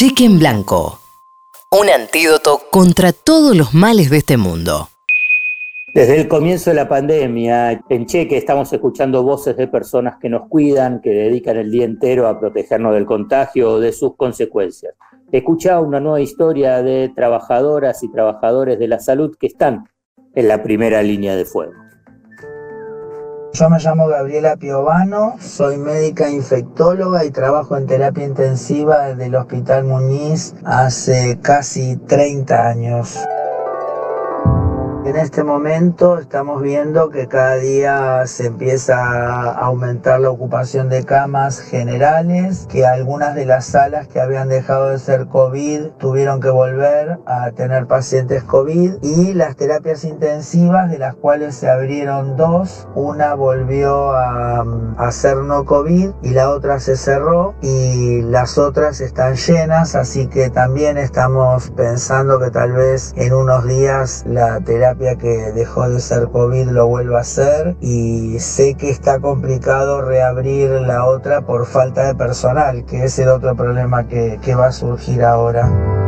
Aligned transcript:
Cheque 0.00 0.24
en 0.24 0.38
blanco. 0.38 0.98
Un 1.78 1.90
antídoto 1.90 2.62
contra 2.70 3.12
todos 3.12 3.54
los 3.54 3.74
males 3.74 4.08
de 4.08 4.16
este 4.16 4.38
mundo. 4.38 4.88
Desde 5.92 6.18
el 6.18 6.26
comienzo 6.26 6.70
de 6.70 6.76
la 6.76 6.88
pandemia, 6.88 7.84
en 7.86 8.06
Cheque 8.06 8.38
estamos 8.38 8.72
escuchando 8.72 9.22
voces 9.22 9.58
de 9.58 9.68
personas 9.68 10.16
que 10.18 10.30
nos 10.30 10.48
cuidan, 10.48 11.02
que 11.02 11.10
dedican 11.10 11.58
el 11.58 11.70
día 11.70 11.84
entero 11.84 12.28
a 12.28 12.40
protegernos 12.40 12.94
del 12.94 13.04
contagio 13.04 13.72
o 13.72 13.78
de 13.78 13.92
sus 13.92 14.16
consecuencias. 14.16 14.94
Escucha 15.32 15.78
una 15.80 16.00
nueva 16.00 16.22
historia 16.22 16.82
de 16.82 17.12
trabajadoras 17.14 18.02
y 18.02 18.10
trabajadores 18.10 18.78
de 18.78 18.88
la 18.88 19.00
salud 19.00 19.36
que 19.38 19.48
están 19.48 19.84
en 20.34 20.48
la 20.48 20.62
primera 20.62 21.02
línea 21.02 21.36
de 21.36 21.44
fuego. 21.44 21.74
Yo 23.52 23.68
me 23.68 23.78
llamo 23.80 24.06
Gabriela 24.06 24.56
Piovano, 24.56 25.36
soy 25.40 25.76
médica 25.76 26.30
infectóloga 26.30 27.24
y 27.24 27.30
trabajo 27.30 27.76
en 27.76 27.86
terapia 27.86 28.24
intensiva 28.24 29.12
del 29.14 29.34
Hospital 29.34 29.84
Muñiz 29.84 30.54
hace 30.64 31.36
casi 31.42 31.96
30 31.96 32.68
años. 32.68 33.18
En 35.10 35.16
este 35.16 35.42
momento 35.42 36.20
estamos 36.20 36.62
viendo 36.62 37.10
que 37.10 37.26
cada 37.26 37.56
día 37.56 38.24
se 38.28 38.46
empieza 38.46 38.94
a 38.96 39.50
aumentar 39.50 40.20
la 40.20 40.30
ocupación 40.30 40.88
de 40.88 41.04
camas 41.04 41.58
generales, 41.58 42.68
que 42.70 42.86
algunas 42.86 43.34
de 43.34 43.44
las 43.44 43.66
salas 43.66 44.06
que 44.06 44.20
habían 44.20 44.48
dejado 44.48 44.90
de 44.90 45.00
ser 45.00 45.26
COVID 45.26 45.88
tuvieron 45.98 46.40
que 46.40 46.50
volver 46.50 47.18
a 47.26 47.50
tener 47.50 47.88
pacientes 47.88 48.44
COVID 48.44 49.02
y 49.02 49.34
las 49.34 49.56
terapias 49.56 50.04
intensivas 50.04 50.88
de 50.92 50.98
las 50.98 51.16
cuales 51.16 51.56
se 51.56 51.68
abrieron 51.68 52.36
dos, 52.36 52.86
una 52.94 53.34
volvió 53.34 54.12
a, 54.12 54.64
a 54.96 55.10
ser 55.10 55.38
no 55.38 55.64
COVID 55.64 56.10
y 56.22 56.30
la 56.30 56.50
otra 56.50 56.78
se 56.78 56.94
cerró 56.94 57.56
y 57.62 58.22
las 58.22 58.58
otras 58.58 59.00
están 59.00 59.34
llenas, 59.34 59.96
así 59.96 60.28
que 60.28 60.50
también 60.50 60.98
estamos 60.98 61.70
pensando 61.70 62.38
que 62.38 62.52
tal 62.52 62.70
vez 62.70 63.12
en 63.16 63.32
unos 63.32 63.66
días 63.66 64.22
la 64.24 64.60
terapia 64.60 64.99
que 65.18 65.52
dejó 65.52 65.88
de 65.88 65.98
ser 65.98 66.28
COVID 66.28 66.68
lo 66.68 66.86
vuelva 66.86 67.18
a 67.18 67.20
hacer 67.22 67.74
y 67.80 68.38
sé 68.38 68.74
que 68.74 68.90
está 68.90 69.18
complicado 69.18 70.02
reabrir 70.02 70.70
la 70.70 71.06
otra 71.06 71.40
por 71.40 71.66
falta 71.66 72.06
de 72.06 72.14
personal, 72.14 72.84
que 72.84 73.04
es 73.04 73.18
el 73.18 73.28
otro 73.28 73.56
problema 73.56 74.06
que, 74.06 74.38
que 74.42 74.54
va 74.54 74.66
a 74.66 74.72
surgir 74.72 75.24
ahora. 75.24 75.99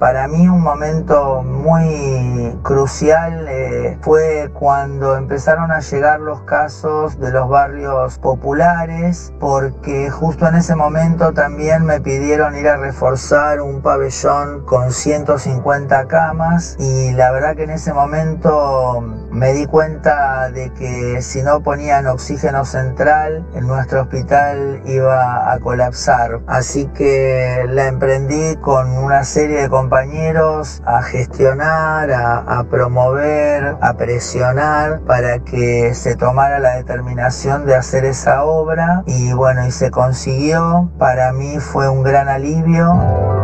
Para 0.00 0.28
mí 0.28 0.48
un 0.48 0.62
momento 0.62 1.42
muy 1.42 2.58
crucial 2.62 3.46
eh, 3.50 3.98
fue 4.00 4.50
cuando 4.54 5.14
empezaron 5.14 5.70
a 5.70 5.80
llegar 5.80 6.20
los 6.20 6.40
casos 6.44 7.20
de 7.20 7.30
los 7.30 7.50
barrios 7.50 8.16
populares, 8.18 9.30
porque 9.38 10.08
justo 10.08 10.48
en 10.48 10.54
ese 10.54 10.74
momento 10.74 11.34
también 11.34 11.84
me 11.84 12.00
pidieron 12.00 12.56
ir 12.56 12.68
a 12.68 12.78
reforzar 12.78 13.60
un 13.60 13.82
pabellón 13.82 14.64
con 14.64 14.90
150 14.90 16.06
camas 16.06 16.76
y 16.78 17.12
la 17.12 17.30
verdad 17.30 17.54
que 17.54 17.64
en 17.64 17.70
ese 17.70 17.92
momento 17.92 19.02
me 19.30 19.52
di 19.52 19.66
cuenta 19.66 20.50
de 20.50 20.72
que 20.72 21.20
si 21.20 21.42
no 21.42 21.60
ponían 21.62 22.06
oxígeno 22.06 22.64
central 22.64 23.46
en 23.54 23.66
nuestro 23.66 24.00
hospital 24.00 24.80
iba 24.86 25.52
a 25.52 25.58
colapsar. 25.60 26.40
Así 26.46 26.86
que 26.86 27.66
la 27.68 27.88
emprendí 27.88 28.56
con 28.62 28.96
una 28.96 29.24
serie 29.24 29.60
de 29.60 29.68
compañeros 29.90 30.80
a 30.86 31.02
gestionar, 31.02 32.12
a, 32.12 32.64
promover, 32.70 33.76
a 33.80 33.94
presionar 33.94 35.00
para 35.00 35.40
que 35.40 35.94
se 35.94 36.14
tomara 36.14 36.60
la 36.60 36.76
determinación 36.76 37.66
de 37.66 37.74
hacer 37.74 38.04
esa 38.04 38.44
obra 38.44 39.02
y 39.06 39.32
bueno, 39.32 39.66
y 39.66 39.72
se 39.72 39.90
consiguió. 39.90 40.92
Para 40.96 41.32
mí 41.32 41.58
fue 41.58 41.88
un 41.88 42.04
gran 42.04 42.28
alivio. 42.28 43.39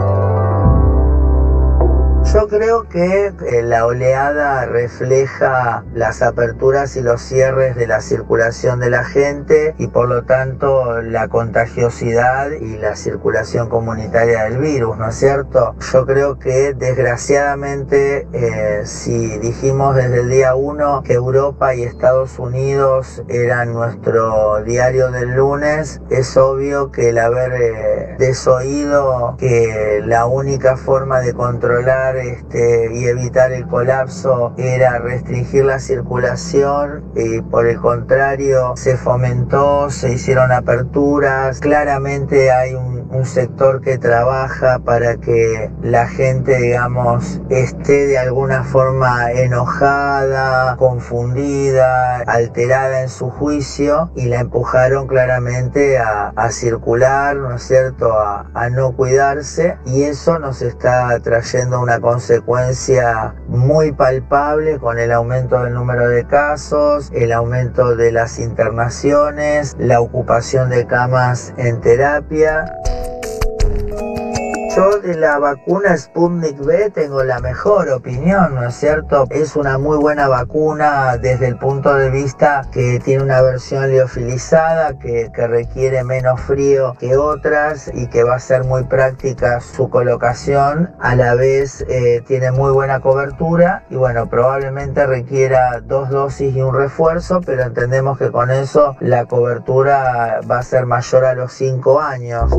Yo 2.37 2.49
creo 2.49 2.87
que 2.87 3.29
eh, 3.29 3.63
la 3.63 3.87
oleada 3.87 4.67
refleja 4.67 5.85
las 5.95 6.21
aperturas 6.21 6.95
y 6.95 7.01
los 7.01 7.23
cierres 7.23 7.77
de 7.77 7.87
la 7.87 8.03
circulación 8.03 8.79
de 8.79 8.91
la 8.91 9.05
gente 9.05 9.75
y 9.79 9.87
por 9.87 10.07
lo 10.07 10.25
tanto 10.25 11.01
la 11.01 11.29
contagiosidad 11.29 12.51
y 12.51 12.77
la 12.77 12.95
circulación 12.95 13.71
comunitaria 13.71 14.45
del 14.45 14.59
virus, 14.59 14.99
¿no 14.99 15.09
es 15.09 15.15
cierto? 15.15 15.77
Yo 15.91 16.05
creo 16.05 16.39
que 16.39 16.75
desgraciadamente 16.75 18.29
eh, 18.35 18.83
si 18.85 19.39
dijimos 19.39 19.97
desde 19.97 20.21
el 20.21 20.29
día 20.29 20.55
1 20.57 21.05
que 21.05 21.15
Europa 21.15 21.75
y 21.75 21.85
Estados 21.85 22.39
Unidos 22.39 23.23
eran 23.29 23.73
nuestro 23.73 24.63
diario 24.63 25.11
del 25.11 25.37
lunes, 25.37 26.03
es 26.11 26.37
obvio 26.37 26.93
que 26.93 27.09
el 27.09 27.19
haber 27.19 27.53
eh, 27.55 28.17
desoído 28.19 29.37
que 29.39 30.03
la 30.05 30.27
única 30.27 30.77
forma 30.77 31.21
de 31.21 31.33
controlar 31.33 32.26
este, 32.31 32.95
y 32.95 33.07
evitar 33.07 33.53
el 33.53 33.67
colapso 33.67 34.53
era 34.57 34.99
restringir 34.99 35.65
la 35.65 35.79
circulación 35.79 37.05
y 37.15 37.41
por 37.43 37.67
el 37.67 37.79
contrario 37.79 38.75
se 38.77 38.97
fomentó, 38.97 39.91
se 39.91 40.13
hicieron 40.13 40.53
aperturas, 40.53 41.61
claramente 41.61 42.51
hay 42.51 42.75
un, 42.75 42.97
sector 43.25 43.81
que 43.81 43.97
trabaja 43.97 44.79
para 44.79 45.17
que 45.17 45.71
la 45.83 46.07
gente 46.07 46.55
digamos 46.59 47.41
esté 47.49 48.07
de 48.07 48.19
alguna 48.19 48.63
forma 48.63 49.33
enojada, 49.33 50.77
confundida, 50.77 52.19
alterada 52.27 53.01
en 53.03 53.09
su 53.09 53.31
juicio 53.31 54.11
y 54.15 54.27
la 54.27 54.41
empujaron 54.41 55.07
claramente 55.07 55.99
a, 55.99 56.33
circular, 56.51 57.37
¿no 57.37 57.55
es 57.55 57.63
cierto?, 57.63 58.13
a, 58.13 58.47
a 58.55 58.71
no 58.71 58.93
cuidarse 58.93 59.79
y 59.87 60.03
eso 60.05 60.39
nos 60.39 60.63
está 60.63 61.19
trayendo 61.21 61.81
una 61.81 62.01
consecuencia 62.07 63.35
muy 63.49 63.91
palpable 63.91 64.79
con 64.79 64.97
el 64.97 65.11
aumento 65.11 65.65
del 65.65 65.75
número 65.75 66.09
de 66.09 66.25
casos, 66.25 67.11
el 67.13 67.33
aumento 67.33 67.97
de 67.97 68.13
las 68.13 68.39
internaciones, 68.39 69.75
la 69.77 70.01
ocupación 70.01 70.71
de 70.71 70.87
camas 70.87 71.53
en 71.57 71.81
terapia. 71.81 72.65
Yo 74.77 74.99
de 74.99 75.15
la 75.15 75.39
vacuna 75.39 75.97
Sputnik 75.97 76.61
V 76.61 76.91
tengo 76.91 77.25
la 77.25 77.41
mejor 77.41 77.89
opinión, 77.89 78.57
¿no 78.57 78.69
es 78.69 78.75
cierto? 78.75 79.25
Es 79.31 79.57
una 79.57 79.79
muy 79.79 79.97
buena 79.97 80.29
vacuna 80.29 81.17
desde 81.17 81.47
el 81.47 81.57
punto 81.57 81.95
de 81.95 82.11
vista 82.11 82.69
que 82.71 83.01
tiene 83.03 83.23
una 83.23 83.41
versión 83.41 83.89
liofilizada, 83.89 84.99
que, 84.99 85.31
requiere 85.35 86.05
menos 86.05 86.43
frío 86.43 86.93
que 86.99 87.17
otras 87.17 87.91
y 87.95 88.09
que 88.09 88.23
va 88.23 88.35
a 88.35 88.39
ser 88.39 88.65
muy 88.65 88.85
práctica 88.85 89.61
su 89.61 89.89
colocación. 89.89 90.95
A 91.01 91.15
la 91.17 91.35
vez 91.35 91.83
eh, 91.89 92.23
tiene 92.27 92.51
muy 92.51 92.71
buena 92.71 93.01
cobertura 93.01 93.85
y 93.89 93.95
bueno, 93.95 94.29
probablemente 94.29 95.07
requiera 95.07 95.81
dos 95.81 96.11
dosis 96.11 96.55
y 96.55 96.61
un 96.61 96.75
refuerzo, 96.75 97.41
pero 97.41 97.63
entendemos 97.63 98.19
que 98.19 98.31
con 98.31 98.51
eso 98.51 98.95
la 99.01 99.25
cobertura 99.25 100.41
va 100.51 100.59
a 100.59 100.63
ser 100.63 100.85
mayor 100.85 101.25
a 101.25 101.35
los 101.35 101.55
5 101.55 101.99
años 101.99 102.53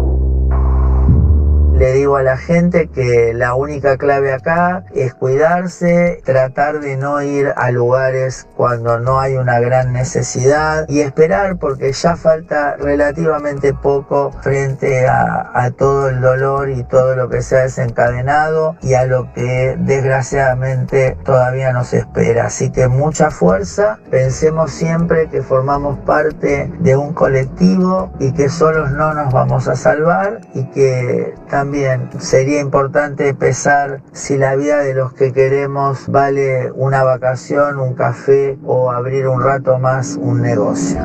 le 1.77 1.93
digo 1.93 2.17
a 2.17 2.23
la 2.23 2.37
gente 2.37 2.87
que 2.87 3.33
la 3.35 3.53
única 3.53 3.97
clave 3.97 4.33
acá 4.33 4.83
es 4.95 5.13
cuidarse, 5.13 6.21
tratar 6.25 6.79
de 6.79 6.97
no 6.97 7.21
ir 7.21 7.53
a 7.55 7.69
lugares 7.69 8.47
cuando 8.55 8.99
no 8.99 9.19
hay 9.19 9.35
una 9.35 9.59
gran 9.59 9.93
necesidad 9.93 10.85
y 10.89 11.01
esperar 11.01 11.57
porque 11.57 11.91
ya 11.91 12.15
falta 12.15 12.75
relativamente 12.77 13.75
poco 13.75 14.31
frente 14.41 15.07
a, 15.07 15.69
todo 15.77 16.09
el 16.09 16.21
dolor 16.21 16.69
y 16.69 16.83
todo 16.83 17.15
lo 17.15 17.29
que 17.29 17.41
se 17.41 17.57
ha 17.57 17.61
desencadenado 17.63 18.77
y 18.81 18.93
a 18.93 19.05
lo 19.05 19.31
que 19.33 19.75
desgraciadamente 19.77 21.17
todavía 21.25 21.73
nos 21.73 21.93
espera. 21.93 22.45
Así 22.45 22.71
que 22.71 22.87
mucha 22.87 23.29
fuerza, 23.29 23.99
pensemos 24.09 24.71
siempre 24.71 25.29
que 25.29 25.43
formamos 25.43 25.99
parte 25.99 26.71
de 26.79 26.95
un 26.95 27.13
colectivo 27.13 28.11
y 28.19 28.31
que 28.31 28.49
solos 28.49 28.91
no 28.91 29.13
nos 29.13 29.31
vamos 29.31 29.67
a 29.67 29.75
salvar 29.75 30.39
y 30.55 30.63
que 30.71 31.35
también 31.49 31.66
también 31.67 32.09
sería 32.21 32.61
importante 32.61 33.33
pesar 33.33 34.01
si 34.13 34.37
la 34.37 34.55
vida 34.55 34.83
de 34.83 34.93
los 34.93 35.11
que 35.11 35.33
queremos 35.33 36.07
vale 36.07 36.71
una 36.71 37.03
vacación, 37.03 37.77
un 37.77 37.93
café 37.93 38.57
o 38.63 38.89
abrir 38.89 39.27
un 39.27 39.43
rato 39.43 39.77
más 39.77 40.15
un 40.15 40.41
negocio. 40.41 40.97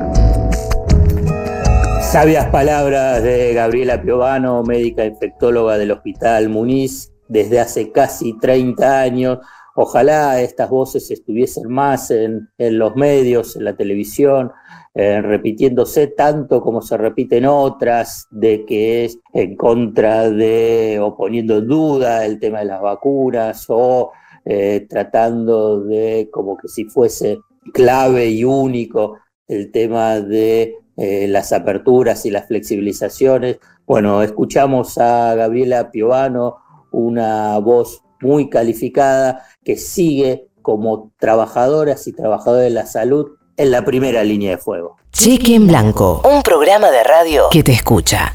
Sabias 2.01 2.47
palabras 2.51 3.25
de 3.25 3.55
Gabriela 3.55 4.01
Piovano, 4.01 4.63
médica 4.63 5.05
infectóloga 5.05 5.79
del 5.79 5.91
Hospital 5.91 6.49
Muniz 6.49 7.11
desde 7.27 7.59
hace 7.59 7.91
casi 7.91 8.39
30 8.39 9.01
años. 9.01 9.39
Ojalá 9.75 10.41
estas 10.41 10.69
voces 10.69 11.11
estuviesen 11.11 11.69
más 11.69 12.11
en, 12.11 12.49
los 12.59 12.95
medios, 12.95 13.57
en 13.57 13.65
la 13.65 13.77
televisión, 13.77 14.53
eh, 14.95 15.23
repitiéndose 15.23 16.09
tanto 16.09 16.61
como 16.61 16.83
se 16.83 16.99
repiten 16.99 17.47
otras, 17.47 18.27
de 18.31 18.67
que 18.67 19.07
es 19.07 19.19
en 19.33 19.57
contra 19.57 20.31
de 20.31 20.99
o 21.01 21.17
poniendo 21.17 21.59
en 21.59 21.69
duda 21.69 22.27
el 22.27 22.39
tema 22.39 22.59
de 22.59 22.67
las 22.67 22.83
vacunas 22.83 23.65
o 23.69 24.13
eh, 24.45 24.87
tratando 24.91 25.81
de 25.81 26.29
como 26.31 26.57
que 26.57 26.69
si 26.69 26.85
fuese 26.85 27.39
clave 27.73 28.29
y 28.29 28.45
único 28.45 29.19
el 29.47 29.71
tema 29.71 30.21
de 30.21 30.77
eh, 30.97 31.27
las 31.29 31.53
aperturas 31.53 32.27
y 32.27 32.31
las 32.31 32.47
flexibilizaciones. 32.47 33.59
Bueno, 33.87 34.23
escuchamos 34.23 34.99
a 34.99 35.35
Gabriela 35.35 35.91
Piovano, 35.91 36.59
una 36.91 37.59
voz 37.59 38.03
muy 38.23 38.49
calificada 38.49 39.45
que 39.65 39.77
sigue 39.77 40.49
como 40.63 41.13
trabajadoras 41.19 42.07
y 42.07 42.13
trabajadores 42.13 42.65
de 42.65 42.71
la 42.71 42.87
salud 42.87 43.33
en 43.57 43.71
la 43.71 43.85
primera 43.85 44.25
línea 44.25 44.53
de 44.53 44.59
fuego. 44.59 44.97
Cheque 45.13 45.55
en 45.55 45.67
blanco, 45.67 46.23
un 46.25 46.43
programa 46.43 46.91
de 46.91 47.05
radio 47.05 47.49
que 47.51 47.63
te 47.63 47.73
escucha. 47.73 48.35